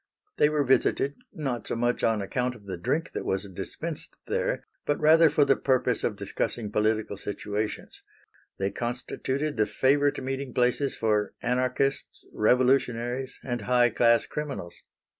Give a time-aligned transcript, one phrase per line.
[0.37, 4.65] They were visited, not so much on account of the drink that was dispensed there,
[4.83, 8.01] but rather for the purpose of discussing political situations;
[8.57, 14.81] they constituted the favorite meeting places for anarchists, revolutionaries, and high class criminals.